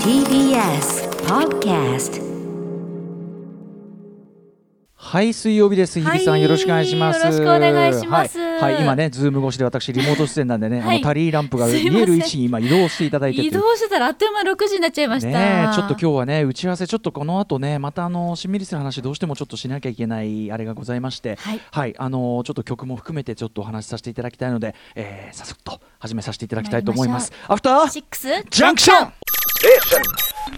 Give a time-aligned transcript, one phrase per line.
[0.00, 2.16] TBS Podcast
[5.16, 5.98] はい水曜日です。
[5.98, 7.20] 日比さん、はいよろしくお願いします。
[7.20, 8.38] よろしくお願いします。
[8.38, 10.96] はい、はい今ねズーム越しで私リモート出演なんでね、 はい。
[10.96, 13.46] あのタリーランプが見える位置に今移動していただいてて。
[13.46, 15.28] 移動してたらあっという間6時になっちゃいました。
[15.30, 21.38] ねえちょっと今日はね打ち合わせちょっとこの後ねまたあのしんみりする話どうしてもちょっとしなきゃいけないあれがございまして。
[21.70, 21.94] はい。
[21.96, 27.32] あのちょっと曲も含めてちょっとお話しさせていただきたいので、えー、さすっと始めさせていただきたいと思います。
[27.48, 29.12] アフターシックスジャンクション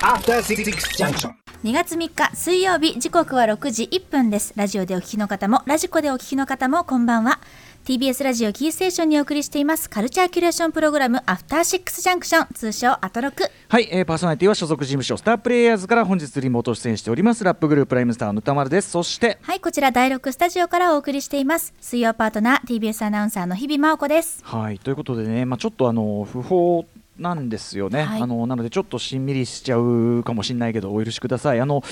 [0.00, 0.64] After Six
[0.98, 1.47] Junction.
[1.64, 4.52] 2月3日水曜日時刻は6時1分です。
[4.54, 7.40] ラジオでお聞きの方もラジコでお聞きの方もこんばんは。
[7.84, 13.50] TBS ラジオキーステーションにお送りしていますカルチャーキュレーションプログラムアフターシックスジャンクション通称アトロク。
[13.68, 18.90] はい、えー、パーソナリティは所属事務所スタープレイヤーズから本日リモート出演しておりますラップグループライムスターの歌丸です。
[18.90, 24.44] そしてはいこちら第6スタジオからお送りしています水曜パートナー TBS アナウンサーの日々真央子です。
[24.44, 26.86] はいということでね、まあ、ちょっとあの不法
[27.18, 28.22] なんですよね、はい。
[28.22, 31.60] あのなのでちょっとしんみりしちゃうかもしれないけどお許しください。
[31.60, 31.82] あの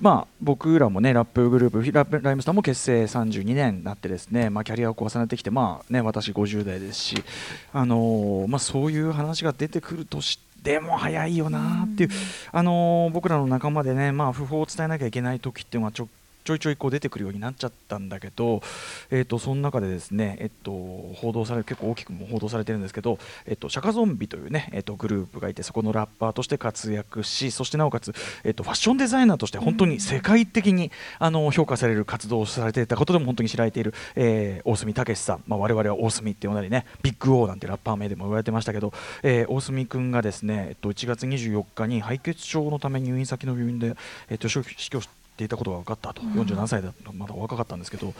[0.00, 7.24] まあ、僕らもねラップグループラップライムスターも結成32年になってですね、まあ、キャリアを重ねてきて、まあね、私50代ですし、
[7.72, 12.10] あのーまあ、そういう話が出てくるとしても早いよなっていう、
[12.52, 16.08] あのー僕らの仲間でね、まあ、不法を伝えなきゃいけない時っていうのはちょ
[16.46, 18.62] ちょいちょいこう出てくるようになっちゃったんだけど、
[19.10, 20.70] えー、とその中でですね、えっと、
[21.16, 43.96] 報道される結構大きくも報道されてるんですけど、えっと、シャカゾンビというね、えっと、グループがいてそこのラッパーとして活躍しそしてなおかつ、えっと、ファッションデザイナーとして本当に世界的にあの評価される活動をされていたことでも本当に知られている、えー大隅武さん、まあ、我々は大隅って呼んだりねビッグオーなんてラッパー名でも言われてましたけど、えー大隅君がですね、えっと、1月24日に敗血症のため入院先の病院で、
[44.28, 45.00] えっと、死去
[45.36, 48.14] していたことが分かったと、47歳だとまだお若かったんですけど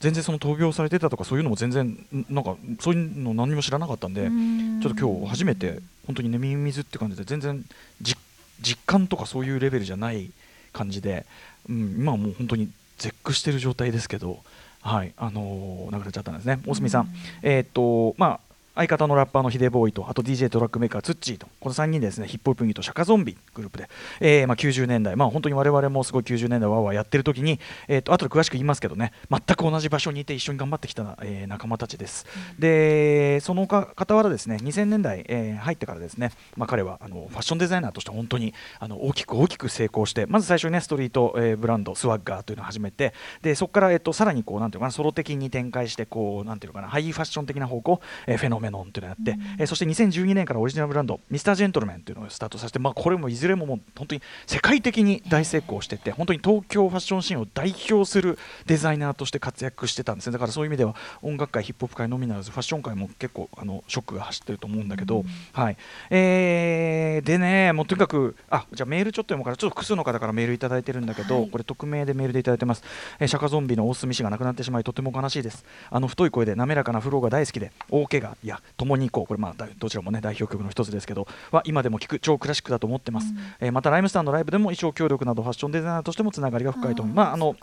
[0.00, 4.80] 全然その闘病されてたとかそういうのも全然んなんかそういうの何にも知らなかったんでん。
[4.80, 7.62] ちょっと今日初めて本当にね耳水って感じで全然
[8.00, 8.18] 実
[8.60, 10.30] 実感とかそういうレベルじゃない
[10.72, 11.26] 感じで、
[11.68, 14.38] うん、今はもう本当に絶句してる状態ですけど、
[14.80, 16.60] はいあのー亡くなっちゃったんですね。
[16.66, 17.08] 大隅さん、
[17.42, 18.40] えーっとまあ
[18.74, 23.88] 相方のラッパーのヒデボーイとあと DJ トラックメーカーツッチーとこの3人ですねヒップホップユニットシャカゾンビグループで、
[24.20, 32.26] えーまあ、90年代まあ本当に我々もすごい90年代わわやってる時に、えー、と後で詳しく言いますけどね全く同じ場所にいて一緒に頑張ってきた、えー仲間たちです、
[32.58, 65.76] でそのか傍らですね2000年代、えー入ってからですね、まあ、彼はあのファッションデザイナーとして本当にあの大きく大きく成功してまず最初にねストリート、えーブランドスワッガーというのを始めてでそこから、えっとさらにこうなんていうかなソロ的に展開してこうなんていうかなハイファッション的な方向、えーフェノメメノンというのをやって、えーそして2012年からオリジナルブランドミスタージェントルメンというのをスタートさせて、まあ、これもいずれももう本当に世界的に大成功してて本当に東京ファッションシーンを代表するデザイナーとして活躍してたんですねだからそういう意味では音楽界ヒップホップ界のみならずファッション界も結構あのショックが走ってると思うんだけど、はい
[66.10, 72.82] えーでねもうとにかくあじゃあメールちょっと読もうからちょっと複数の方からメールいただいてるんだけど、はいこれ匿名でメールでいただいてます、
[73.20, 79.26] えーシャカゾンビの大隅氏が亡くなってしまいとても悲しいですあの太い声で滑らかなフローが大好きで大怪我や共に行こう。
[79.26, 87.56] これまあだどちらもね代表曲の一つですけどは今でも聴く超クラシックだと思ってます、えーまたライムスターのライブでも衣装協力などファッションデザイナーとしてもつながりが深いと思うまああの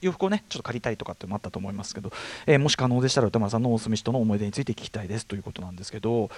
[0.00, 2.12] 洋服をねちょっと借りたいとかってもあったと思いますけど、
[2.46, 6.30] えーもし可能でしたら宇多丸さんの大隅氏との思い出について聞きたいですということなんですけど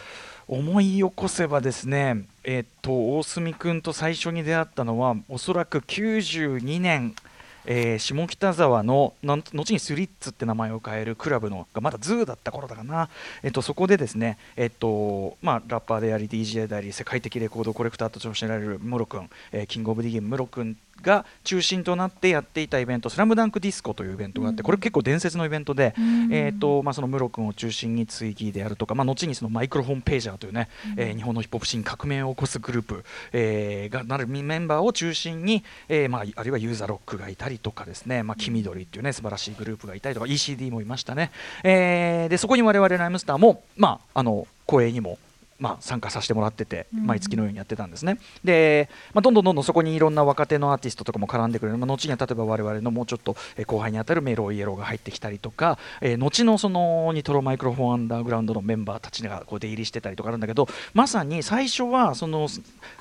[0.47, 7.15] 思い起こせばですねえーっと大隅君と最初に出会ったのはおそらく92年
[7.67, 13.09] えー下北沢のなん後にスリッツって名前を変えるクラブのがまだズーだった頃だかな、
[13.43, 25.95] えっと、そこでですね、えっとまあ、ラッパーであり DJ であり世界的レコードコレクターとして知られる MURO君、えーキングオブディギンMURO君が中心となってやっていたイベント「スラムダンクディスコというイベントがあってこれ結構伝説のイベントで、
[26.31, 41.31] えーとまあ、そのムロ君を中心に追記であるとか、まあ、後にそのマイクロフォンページャーというね、えー日本のヒップホップシーンに革命を起こすグループ、えーがなるメンバーを中心に、えーまあ、あるいはユーザーロックがいたりとかですね、まあ、黄緑っていうね素晴らしいグループがいたりとか ECD もいましたね、
[41.63, 45.19] えーでそこに我々ライムスターも、まあ、あの公営にも
[45.59, 48.19] まあ、参加させてもらってて、毎月のようにやってたんですね。
[48.43, 62.49] で、まあ、どんどんどんどんそこにいろんな若手のアーティストとかも絡んでくれる、まあ、後には例えば我々のもうちょっとえー後輩にあたるメロイエローが入ってきたりとか、えー後のそのニトロマイクロフォンアンダーグラウンドのメンバーたちがこう出入りしてたりとかあるんだけどまさに最初はその、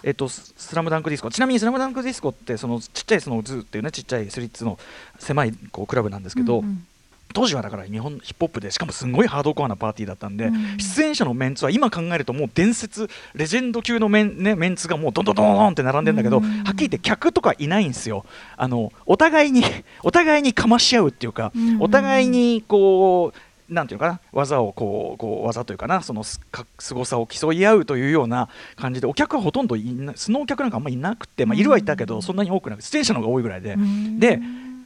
[0.03, 1.31] えっとススラムダンクディスコ。
[1.31, 4.77] ちなみにスラムダンクディスコってそのちっちゃいそのズーっていうねちっちゃいスリッツの
[5.19, 6.88] 狭いこうクラブなんですけど、うんうん
[7.33, 10.77] 当時はだから日本ヒップホップでしかもすごいハードコアなパーティーだったんで、うん。
[10.77, 16.43] 出演者のメンツは今考えるともう伝説レジェンド級のメン,、ね、メンツがもうどんどんどんって並んでんだけど、うん。
[16.43, 18.25] はっきり言って客とかいないんですよ。
[18.55, 19.63] あのお互いに
[20.03, 21.81] お互いにかまし合うっていうか、うん。
[21.81, 33.75] お互いにこうなんていうのかな技をこうこう技というかなそのすか凄さを競い合うというような感じでお客はほとんどいな素のお客なんかあんまりいなくて、まあ、いるはいたけどそんなに多くなく出演者の方が多いぐらいで。
[34.19, 34.39] で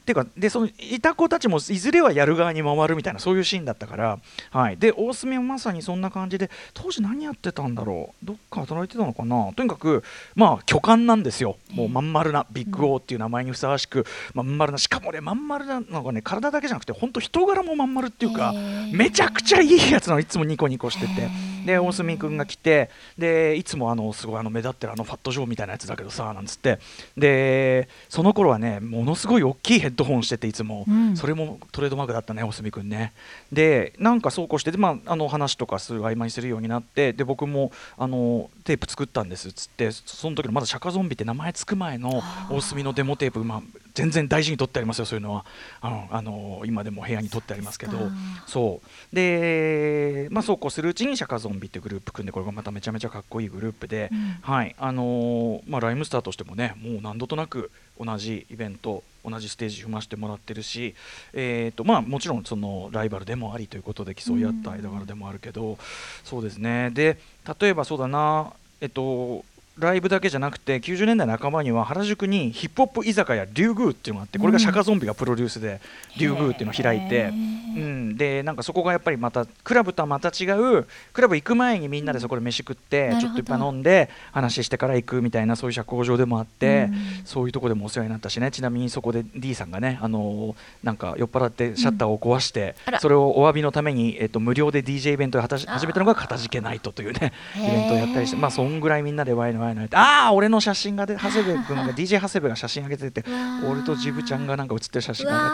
[0.08, 4.18] ていうかでそのいた子たちもいずれはやる側に回るみたいなそういうシーンだったから、
[4.50, 8.26] はい、で大隅はまさにそんな感じで当時何やってたんだろう？
[8.26, 9.52] どっか働いてたのかな？
[9.54, 10.02] とにかく
[10.34, 11.58] まあ巨漢なんですよ。
[11.70, 18.54] もうまん丸なビッグオーっていう名前にふさわしくまん丸なしかもねまん丸なのがね体だけじゃなくて本当人柄もまん丸っていうか
[18.92, 20.20] めちゃくちゃいいやつなの。
[20.20, 21.28] いつもニコニコしてて
[21.68, 22.88] で大隅君が来て
[23.18, 26.78] でいつもあのすごいあの目立ってるあのファットジョーみたいなやつだけどさなんつって。
[27.14, 31.14] でその頃はねものすごい大きいヘッドホンしてていつも、うん。
[31.14, 33.12] それもトレードマークだったね大隅君ね。
[33.52, 43.62] でなんかそうこうしてで、まあ、あの話とかする合間にするようになってで僕もあのテープ作ったんですっつってそその時のまだ釈迦ゾンビって名前つく前の大隅のデモテープ、まあ、
[43.94, 45.46] 全然大事に取ってありますよそういうのは。
[45.80, 47.98] あのあの今でも部屋に取ってありますけど。
[48.46, 49.14] そう。
[49.16, 54.10] で、まあ、そうこうするうちに釈迦ゾンビってグループ組んでこれがまためちゃめちゃかっこいいグループで、
[54.42, 54.76] はい。
[54.78, 60.94] あのーまあ、ライムスターとしてもねもう何度となく同じイベント同じステージ踏ましてもらってるし、
[61.32, 65.78] えーとまあ、もちろんそのライバルでもありということで競い合った間柄でもあるけど、
[66.24, 66.90] そうですね。
[66.90, 67.18] で
[67.60, 69.44] 例えばそうだなえっと
[69.78, 75.80] ライブだけじゃなくて90年代半ばには原宿にヒップホップ居酒屋リュウグウっていうのがあってこれが釈迦ゾンビがプロデュースで
[76.16, 87.26] リュウグウっていうのを開いて、うん、でなんかそこがやっぱりまたクラブとはまた違うクラブ行く前にみんなでそこで飯食って、うんちょっといっぱい飲んで話してから行くみたいなそういう社交場でもあって、うん。
[87.26, 88.50] そういうとこでもお世話になったしね。
[88.50, 103.24] ちなみにそこで D さんがね、あのーなんか酔っ払ってシャッターを壊して、それをお詫びのために、えっと無料で DJ イベントを始めたのがかたじけナイトというねイベントをやったりしてまあそんぐらいみんなでワイのワイのやってああ俺の写真がで長谷部君が DJ 長谷部が写真上げてて
[103.68, 105.52] 俺とジブちゃんがなんか写ってる写真うが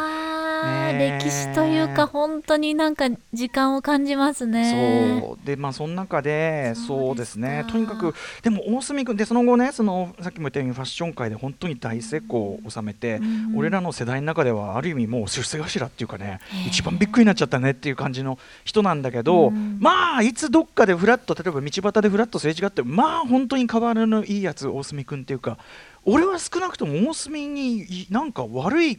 [0.99, 5.21] 歴史というか本当になんか時間を感じますね。
[5.21, 5.39] そう。
[5.47, 19.79] でまあその中でそうですすねとにかくでも大隅君でその後ねそのさっきも言ったようにファッション界で本当に大成功を収めて、うん俺らの世代の中ではある意味もう出世頭っていうかね一番びっくりになっちゃったねっていう感じの人なんだけど、うん。
[19.81, 25.59] まあいつどっかでフラッと例えば道端でフラッとすれ違ってまあ本当に変わらぬいいやつ大隅君っていうか
[26.05, 28.99] 俺は少なくとも大隅にいなんか悪い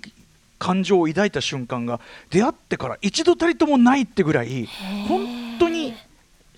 [0.59, 1.99] 感情を抱いた瞬間が
[2.29, 4.67] 出会ってから一度たりともないってぐらい
[5.07, 5.93] 本当に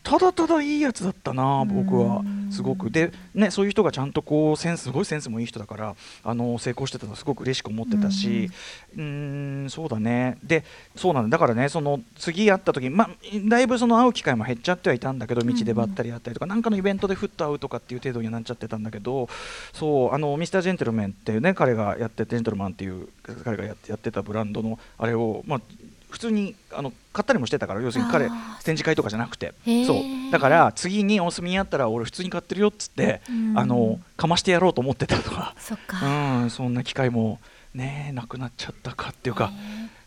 [0.04, 2.24] ただただいいやつだったな僕は。
[2.52, 2.92] すごく。
[2.92, 8.50] で、ね、そういう人がちゃんとこうセンスすごいセンスもいい人だからあの成功してたのすごく嬉しく思ってたし
[8.96, 10.38] うーんそうだね。
[10.44, 10.64] で
[10.96, 11.38] そうなんだ。
[11.38, 13.10] だからねその次会った時まあ
[13.48, 19.30] だいぶその会う機会も減っちゃってはいたんだけど道でばったり会ったりとかなんかのイベントでふっと会うとかっていう程度にはなっちゃってたんだけど
[19.74, 23.08] そうあのミスタージェントルメンっていうね彼がやってジェントルマンっていう
[23.44, 25.62] 彼がやってやってたブランドのあれをまあ
[26.10, 28.28] 普通にあの買ったりもしてたから要するに彼
[28.64, 29.54] 展示会とかじゃなくて。
[29.86, 30.32] そう。
[30.32, 33.60] だから次に大隅にあったら俺普通に買ってるよっつって、うん。
[33.60, 36.06] あのかましてやろうと思ってたとか、そっか。
[36.42, 37.40] うん、そんな機会も
[37.74, 39.52] ねなくなっちゃったかっていうか。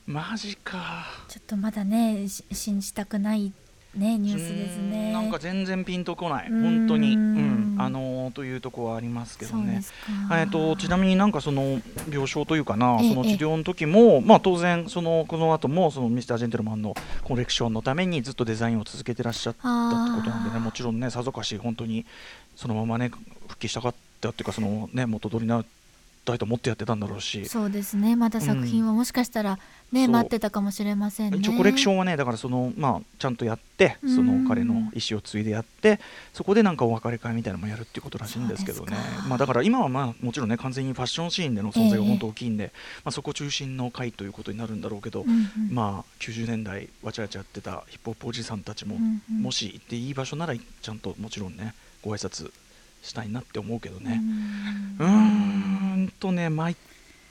[0.06, 1.06] マジか。
[1.28, 3.52] ちょっとまだねし信じたくない
[3.96, 5.10] ねニュースですうね。
[5.10, 6.48] んなんか全然ピンとこない。
[6.48, 6.62] うん。
[6.62, 9.82] 本当に、うん、あのーというところはありますけどね。
[10.30, 16.94] えー、とちなみになんかその病床というかなええその治療の時も、まあ、当然そのこの後もそのミスタージェントルマンの
[17.24, 22.06] コレクションのためにずっとデザインを続けてらっしゃったってことなんでねもちろんねさぞかし本当に
[22.56, 23.10] そのままね
[23.48, 25.64] 復帰したかったっていうかそのね元取りな
[26.24, 27.46] たいと思ってやってたんだろうし。
[27.46, 28.16] そうですね。
[28.16, 29.58] まだ作品はもしかしたら
[29.92, 30.12] ね、そう。
[30.12, 31.38] 待ってたかもしれませんね。
[31.38, 34.14] 一応コレクションはねだからそのまあちゃんとやってうん。
[34.14, 36.00] その彼の意思を継いでやって
[36.32, 38.96] そこでなんかお別れ会みたいなのもやるっていうことらしいんですけどね。
[39.28, 42.08] まあだから今はまあもちろんね完全にファッションシーンでの存在がええ。
[42.08, 42.72] 本当大きいんで、
[43.04, 45.48] まあそこ中心の会ということになるんだろうけど、うんうん。
[45.70, 49.42] まあ90年代わちゃわちゃやってたヒップホップおじさんたちも、うんうん。
[49.42, 52.52] もし行っていい場所ならちゃんともちろんねご挨拶
[53.02, 54.20] したいなって思うけどね。
[54.98, 56.76] うーんとね参っ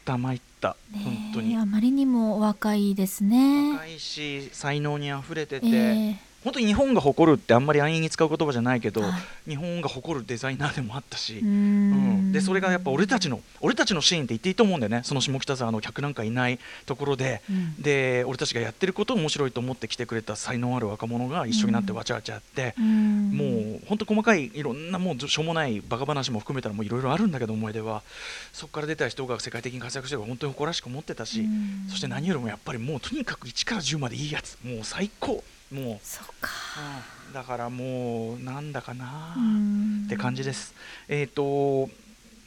[0.06, 0.76] た参った。
[0.92, 1.56] ね本当に。
[1.56, 3.74] あまりにもお若いですね。
[3.74, 5.72] 若いし才能にあふれてて、え
[6.16, 6.30] え。
[6.42, 9.50] 本当に日本が誇るってあんまり安易に使う言葉じゃないけど、はい。
[9.50, 12.30] 日本が誇るデザイナーでもあったし、うーうん。
[12.30, 15.02] んでそれがやっぱ俺たちの俺たちのシーンって言っていいと思うんだよね。
[15.04, 17.82] その下北沢の客なんかいないところで、うん。
[17.82, 23.32] で俺たちがやってることを面白いと思って来てくれた才能ある若者が一緒になってわちゃわちゃやって、うん
[23.70, 28.02] もう本当細かいいろんなもうしょうもないバカ話も含めたらもういろいろあるんだけど思い出は。
[28.52, 31.88] そこから出た人が世界的に活躍してるから本当に誇らしく思ってたし、うん。
[31.90, 34.58] そして何よりもやっぱりもうとにかく1から10までいいやつ。
[34.64, 35.44] もう最高。
[35.72, 36.50] もう、そっか。
[37.28, 37.34] うん。
[37.34, 40.04] だからもうなんだかな、うん。
[40.06, 40.74] って感じです。
[41.08, 41.90] えっ、と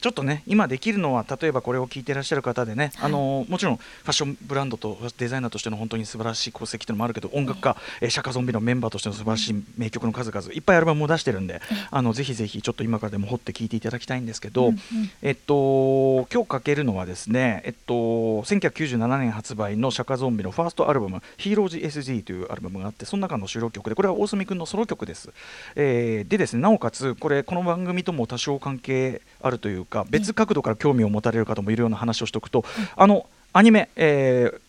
[0.03, 14.75] ちょっとね今できるのは例えばこれを聞いていらっしゃる方でね、あのもちろんファッションブランドとデザイナーとしての本当に素晴らしい功績っていうのもあるけど音楽家、えーシャカゾンビのメンバーとしての素晴らしい名曲の数々いっぱいアルバムも出してるんで、あのぜひぜひちょっと今からでも掘って聞いていただきたいんですけど、
[15.23, 25.31] えっと今日かけるのはですねえっと1997年発売のシャカゾンビのファーストアルバム「ヒーローズ SG」というアルバムがあってその中の収録曲でこれは大隅君のソロ曲です、
[25.77, 32.65] えーでですねなおかつこれこの番組とも多少関係あるというか別角度から興味を持たれる方もいるような話をしておくと、
[32.97, 34.61] あのアニメ、えー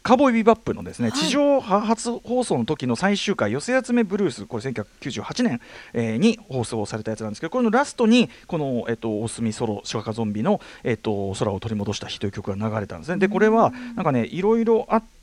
[0.00, 5.60] カーボーイビバップのですね、地上波初放送の時の最終回寄せ集めブルースこれ1998年、
[5.92, 13.18] えーに放送されたやつなんですけどこれのラストにこの、えっとお墨ソロシャカゾンビの、えっと空を取り戻した日という曲が流れたんですね。
[13.18, 15.17] でこれはなんかねいろいろあって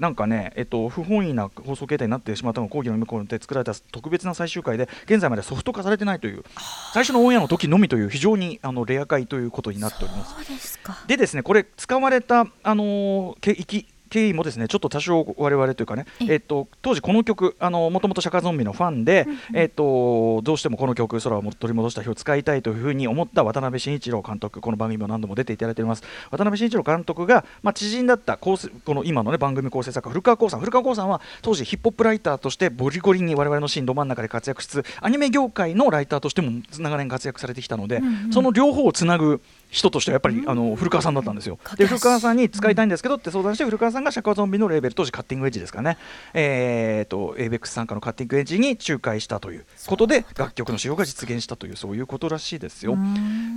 [0.00, 6.44] なんかね、えっと、不本意な放送形態になってしまったのが講義の向こうで作られた特別な最終回で現在までソフト化されてないという
[6.92, 10.78] 最初のオンエアの時のみという非常にあのレア回ということになっております。
[11.06, 38.00] でですねこれ使われたあのーけいき経緯もですねちょっと多少我々というかね、えっと、当時この曲あのもともとシャカゾンビのファンで、えっと、どうしてもこの曲「空を取り戻した日」を使いたいというふうに思った渡辺慎一郎監督この番組も何度も出ていただいております渡辺慎一郎監督が、まあ、知人だったこの今の、ね、番組構成作家古川光さん古川光さんは当時ヒップホップライターとしてボリゴリに我々のシーンど真ん中で活躍しつつアニメ業界のライターとしても長年活躍されてきたので、
[38.30, 41.58] その両方をつなぐ人としてはやっぱり、あの古川さんだったんですよ。
[41.76, 45.98] で古川さんに使いたいんですけどって相談して古川さんがシャカゾンビのレーベル当時カッティングエッジですかね、
[46.34, 52.96] えー、と ABEX 参加のカッティングエッジに仲介したということで楽曲の使用が実現したというそういうことらしいですよ。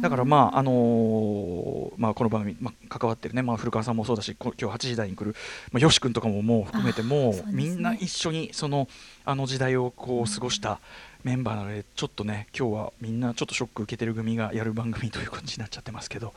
[0.02, 5.36] だからまああのーまあこの番組、まあ、関わってるね、まあ、古川さんもそうだしこ今日8時台に来る、
[5.72, 7.44] まあ、よし君とかももう含めてもうね。
[7.48, 8.88] みんな一緒にその
[9.26, 10.80] あの時代をこう過ごした
[11.24, 16.34] メンバーなのでちょっとね今日はみんなちょっとショック受けてる組がやる番組という感じになっちゃってますけど。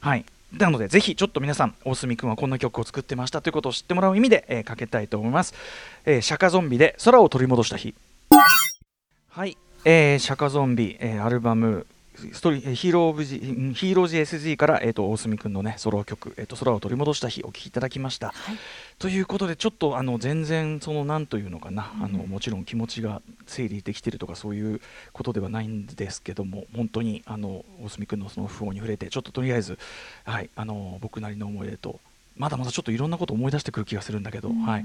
[0.00, 0.24] はい。
[0.56, 5.52] なのでぜひちょっと皆さん大隅君はこんな曲を作ってましたということを知ってもらう意味で、えーかけたいと思います、
[6.06, 7.94] えー釈迦ゾンビで空を取り戻した日。
[9.28, 11.86] はい、えー釈迦ゾンビ、えーアルバム
[12.32, 18.34] ストーリーえーヒーローオブジんヒーローズ SG から、えー、と大隅君のねソロ曲、えーと「空を取り戻した日」お聴きいただきました。
[18.98, 24.80] ということでちょっとあの全然そのなんというのかな、あのもちろん気持ちが整理できてるとかそういう
[25.12, 29.78] ことではないんですけども本当にあの大隅君のその訃報に触れてちょっととりあえず、
[30.24, 32.00] はい、あの僕なりの思い出と
[32.38, 34.84] まだまだちょっといろんなこと思い出してくる気がするんだけど、はい、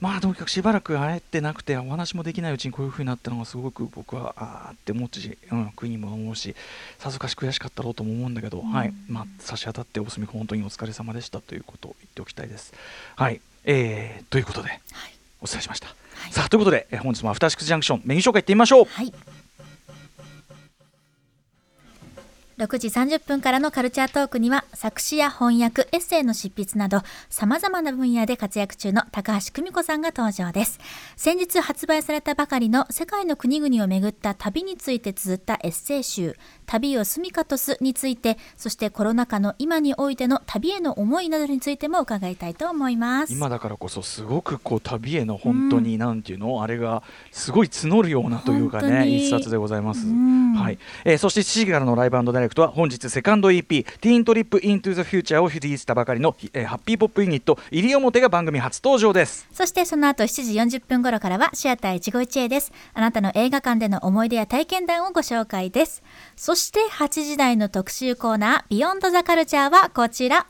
[0.00, 6.54] まあとにかくしばらく会えてなくてお話もできないうちにこういう風になったのがすごく僕はあーって思うし、うん、国も思うし
[6.98, 8.92] さぞかし悔しかったろうとも思うんだけど、はい。
[9.08, 12.72] まあ、差し当たってお墨本当にお疲れ様でしたということを言っておきたいです。
[13.16, 13.40] はい。
[13.64, 14.80] えーということで、
[15.40, 15.88] お伝えしました。
[16.30, 18.84] さあということで、えー本日もアフターシックスジャンクションメニュー紹介いってみましょう。
[18.86, 19.12] はい
[22.58, 30.80] 6時30分からのカルチャートークには作詞や翻訳、エッセイの執筆など様々な分野で活躍中の高橋久美子さんが登場です。
[31.14, 36.36] 先日発売されたばかりの世界の国々を巡った旅について綴ったエッセイ集
[36.68, 43.32] 旅を住みかとすについてそしてコロナ禍の今においての旅への思いなどについても伺いたいと思います。
[43.32, 50.06] 今だからこそすごくこう旅への本当になんていうの、あれがすごい募るようなというかね一冊でございます。
[50.06, 59.48] んはい、えーそして7時からのライブダイレクトは本日セカンド EP「ティーントリップイントゥザフューチャーをリリースしたばかりの、えーハッピーポップユニット西表が番組初登場です。
[59.52, 62.72] そしてその後7時40分頃からはシアター一期一会です。
[62.92, 66.02] あなたの映画館での思い出や体験談をご紹介です。
[66.36, 70.46] そして8時台の特集コーナービヨンドザカルチャーはこちら。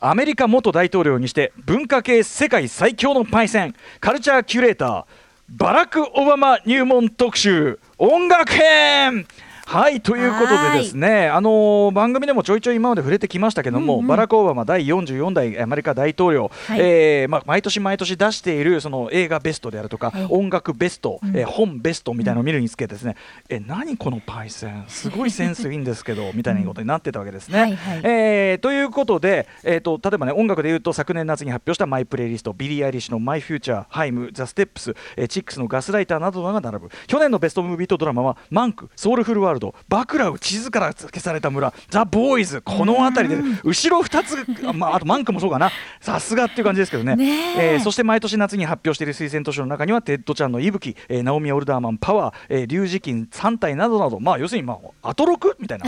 [0.00, 5.04] アメリカ元大統領にして文化系世界最強のパイセンカルチャーキュレーター
[5.48, 9.26] バラク・オバマ入門特集音楽編
[9.66, 16.80] はいということでですね、あのー番組でもちょいちょい今まで触れてきましたけども、バラク・オバマ第44代アメリカ大統領、はい。
[16.80, 20.26] えーまあ、毎年毎年出しているその映画ベストであるとか、はい。
[20.28, 23.16] 音楽ベスト、えー本ベストみたいなのを見るにつけてですね、
[23.48, 27.60] え何このパイセンすごいセンスいいんですけどみたいなことになってたわけですね。
[27.60, 28.00] はいはい。
[28.04, 36.90] えーということで、えー、と例えばね音楽で言うと昨年夏に発表したマイプレイリストビリー・アイリッシュの「マイ・フューチャー」ハイム、ザ・ステップス、えーチックスのガスライターなどが並ぶ。
[37.06, 45.70] 去年のベストムービーとドラマは「マンク」「ソウルフルワールド」「バクラウ」「地図から消された村」「ザ・ボーイズ」この辺りで後ろ2つ、あ まあ、あとマンクもそうかな。
[46.00, 47.16] さすがっていう感じですけどね。
[47.16, 47.74] ねえ。
[47.74, 54.78] えーそして毎年夏に発表している推薦図書の中にはテッド・チャンの息吹、えーナオミ・オルダーマンパワー、えー、リュウジキン3体などなどまあ要するにまあ
[55.10, 55.86] アトロクみたいな。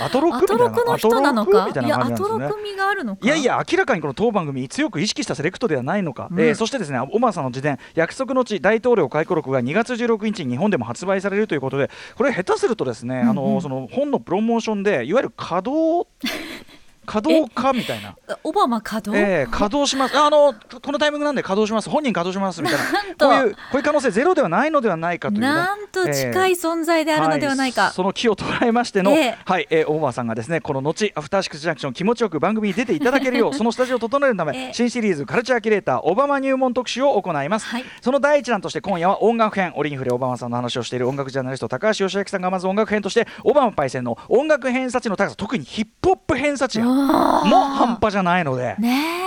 [0.00, 0.64] アトロクアみたいな。
[0.94, 2.28] アトロクみたいな感じなんですね。
[2.28, 3.26] トロク味があるのか？
[3.26, 16.08] いやいや明らかにこの当番組強く意識したセレクトではないのか、えーそしてですねオバマさんの自伝「約束の地大統領回顧録」が2月16日に日本でも発売されるということでこれ下手するととですね、あのその本のプロモーションでいわゆる稼働
[17.06, 18.16] 稼働化みたいな。
[18.44, 20.16] オバマ稼働、えー、稼働します。
[20.16, 21.90] あのこのタイミングなんで稼働します。
[21.90, 22.62] 本人稼働します。
[22.62, 22.84] みたいな
[23.18, 25.46] こういうこういう可能性ゼロではないのではないかというね。
[25.48, 29.38] なんと近い存在であるのではないか、はいその気を捉えましての、ええ。
[29.44, 34.72] はい、えー、大場さんがですねこの後アフターシックスジャンクション気持ちよく番組に出ていただけるようそのスタジオを整えるため、ええ。
[34.72, 37.84] 新シリーズカルチャーキュレーターオバマ入門特集を行います、はい。
[38.00, 48.76] その第一弾として今夜は音楽編折に触れオバマさんの話をしている音楽ジャーナリスト高橋義明さんがまず音楽編としてオバマパイセンの音楽偏差値の高さ特にヒップホップ偏差値も半端じゃないので。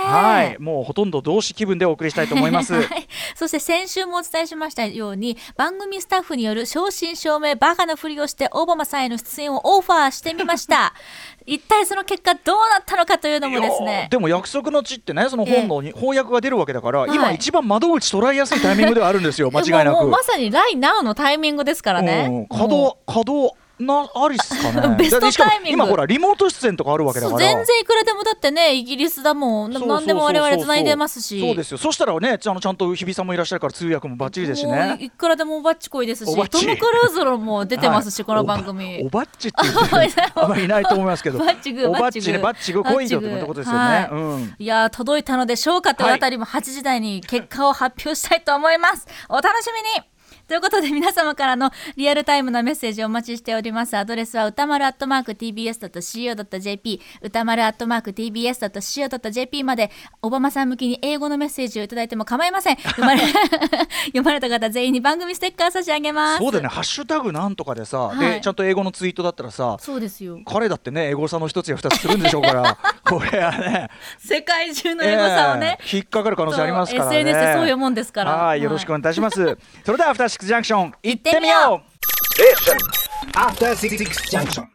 [0.04, 2.74] はい、もうほとんど同志気分でお送りしたいと思います。
[2.76, 10.92] はい、そして先週もお伝えしましたように番組スタッフによる正真正銘バカなふりをしてオバマさんへの出演をオファーしてみました。
[11.46, 14.06] 一体その結果どうなったのかというのもですね。
[14.08, 17.10] ーでも約束の地ってねその本のに翻訳が出るわけだから、い。
[17.14, 20.04] 今一番窓口捉えやすいタイミングではあるんですよ間違いなく。
[20.08, 22.46] まさにライナウのタイミングですからね、うん。
[22.46, 24.94] 稼働稼働なありっすかね。
[24.98, 25.84] ベストタイミング。
[25.84, 27.38] 今ほらリモート出演とかあるわけだから。
[27.38, 31.40] 全然いくらでもだってねイギリスだもん何でも我々つないでますし。
[31.40, 31.78] そうですよ。
[31.78, 34.96] そしたらねちゃんちゃんと日比さんもいらっしゃるから通訳もバッチリですしね。
[35.00, 38.26] いくらでもおばっちこいですしトム・クルーズロも出てますし、はい。
[38.26, 39.02] この番組。
[39.04, 39.56] おばっちって
[40.34, 41.38] あんまりいないと思いますけど。
[41.38, 44.54] バッチグーおばっちねバッチグ来いよってことですよね、はいうん。
[44.58, 44.66] い。
[44.66, 49.06] やー届いたのでしょうかというはいあたりも8時台に結果を発表したいと思います。
[49.28, 50.13] お楽しみに
[50.46, 53.96] ということで皆様からのリアルタイムなメッセージをお待ちしております。
[53.96, 62.76] アドレスは歌丸アットマーク TBS.CO.JP 歌丸アットマーク TBS.CO.JP までオバマさん向きに英語のメッセージをいただいても構いません。
[62.76, 63.22] 読まれ
[64.06, 66.38] 読まれた方全員に番組ステッカー差し上げます。
[66.42, 66.68] そうだよね。
[66.68, 68.18] ハッシュタグなんとかでさ、はい。
[68.34, 70.40] でちゃんと英語のツイートだったらさそうですよ。
[70.44, 73.88] 彼だってねエゴサの一つや二つするんでしょうから これはね。
[74.18, 75.96] 世界中のエゴサをね、ええ。
[75.96, 77.20] 引っかかる可能性ありますからね。
[77.20, 78.32] SNS でそういうもんですから。
[78.32, 79.36] はいよろしくお願いいたします、
[79.84, 81.82] それではアフターシックスジャンクション行ってみよう。